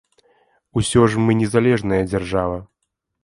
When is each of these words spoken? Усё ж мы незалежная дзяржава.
Усё 0.81 1.01
ж 1.07 1.27
мы 1.27 1.31
незалежная 1.43 2.01
дзяржава. 2.13 2.57